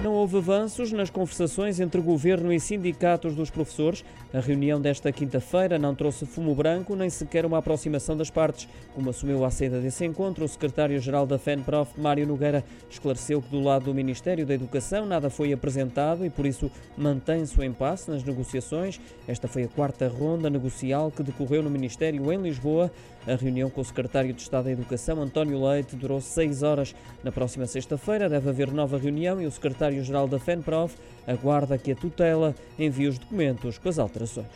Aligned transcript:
Não 0.00 0.12
houve 0.12 0.36
avanços 0.36 0.92
nas 0.92 1.10
conversações 1.10 1.80
entre 1.80 2.00
governo 2.00 2.52
e 2.52 2.60
sindicatos 2.60 3.34
dos 3.34 3.50
professores. 3.50 4.04
A 4.32 4.38
reunião 4.38 4.80
desta 4.80 5.10
quinta-feira 5.10 5.76
não 5.76 5.92
trouxe 5.92 6.24
fumo 6.24 6.54
branco 6.54 6.94
nem 6.94 7.10
sequer 7.10 7.44
uma 7.44 7.58
aproximação 7.58 8.16
das 8.16 8.30
partes. 8.30 8.68
Como 8.94 9.10
assumiu 9.10 9.44
à 9.44 9.50
saída 9.50 9.80
desse 9.80 10.04
encontro, 10.04 10.44
o 10.44 10.48
secretário-geral 10.48 11.26
da 11.26 11.36
FENPROF, 11.36 12.00
Mário 12.00 12.28
Nogueira, 12.28 12.64
esclareceu 12.88 13.42
que 13.42 13.48
do 13.48 13.60
lado 13.60 13.86
do 13.86 13.94
Ministério 13.94 14.46
da 14.46 14.54
Educação 14.54 15.04
nada 15.04 15.28
foi 15.28 15.52
apresentado 15.52 16.24
e 16.24 16.30
por 16.30 16.46
isso 16.46 16.70
mantém-se 16.96 17.58
o 17.58 17.64
impasse 17.64 18.08
nas 18.08 18.22
negociações. 18.22 19.00
Esta 19.26 19.48
foi 19.48 19.64
a 19.64 19.68
quarta 19.68 20.06
ronda 20.06 20.48
negocial 20.48 21.10
que 21.10 21.24
decorreu 21.24 21.60
no 21.60 21.70
Ministério 21.70 22.32
em 22.32 22.40
Lisboa. 22.40 22.88
A 23.26 23.34
reunião 23.34 23.68
com 23.68 23.80
o 23.80 23.84
secretário 23.84 24.32
de 24.32 24.40
Estado 24.40 24.66
da 24.66 24.70
Educação, 24.70 25.20
António 25.20 25.62
Leite, 25.66 25.96
durou 25.96 26.20
seis 26.20 26.62
horas. 26.62 26.94
Na 27.22 27.32
próxima 27.32 27.66
sexta-feira 27.66 28.28
deve 28.28 28.48
haver 28.48 28.72
nova 28.72 28.96
reunião 28.96 29.42
e 29.42 29.46
o 29.46 29.50
secretário 29.50 29.87
secretário-geral 29.88 30.28
da 30.28 30.38
FENPROF 30.38 30.96
aguarda 31.26 31.78
que 31.78 31.92
a 31.92 31.96
tutela 31.96 32.54
envie 32.78 33.08
os 33.08 33.18
documentos 33.18 33.78
com 33.78 33.88
as 33.88 33.98
alterações. 33.98 34.46